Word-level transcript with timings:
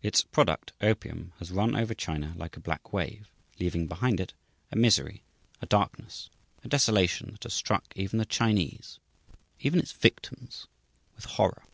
Its 0.00 0.22
product, 0.22 0.72
opium, 0.80 1.32
has 1.40 1.50
run 1.50 1.74
over 1.74 1.92
China 1.92 2.34
like 2.36 2.56
a 2.56 2.60
black 2.60 2.92
wave, 2.92 3.26
leaving 3.58 3.88
behind 3.88 4.20
it 4.20 4.32
a 4.70 4.76
misery, 4.76 5.24
a 5.60 5.66
darkness, 5.66 6.30
a 6.62 6.68
desolation 6.68 7.32
that 7.32 7.42
has 7.42 7.52
struck 7.54 7.92
even 7.96 8.20
the 8.20 8.24
Chinese, 8.24 9.00
even 9.58 9.80
its 9.80 9.90
victims, 9.90 10.68
with 11.16 11.24
horror. 11.24 11.64